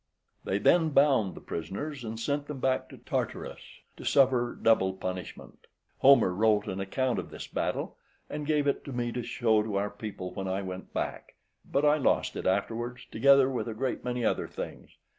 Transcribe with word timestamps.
They 0.43 0.57
then 0.57 0.89
bound 0.89 1.35
the 1.35 1.41
prisoners 1.41 2.03
and 2.03 2.19
sent 2.19 2.47
them 2.47 2.59
back 2.59 2.89
to 2.89 2.97
Tartarus, 2.97 3.61
to 3.97 4.03
suffer 4.03 4.57
double 4.59 4.93
punishment. 4.93 5.67
Homer 5.99 6.33
wrote 6.33 6.67
an 6.67 6.79
account 6.79 7.19
of 7.19 7.29
this 7.29 7.45
battle, 7.45 7.97
and 8.27 8.47
gave 8.47 8.65
it 8.65 8.87
me 8.87 9.11
to 9.11 9.21
show 9.21 9.59
it 9.59 9.65
to 9.65 9.75
our 9.75 9.91
people 9.91 10.33
when 10.33 10.47
I 10.47 10.63
went 10.63 10.91
back, 10.91 11.35
but 11.63 11.85
I 11.85 11.97
lost 11.97 12.35
it 12.35 12.47
afterwards, 12.47 13.05
together 13.11 13.47
with 13.47 13.67
a 13.67 13.75
great 13.75 14.03
many 14.03 14.25
other 14.25 14.47
things. 14.47 14.89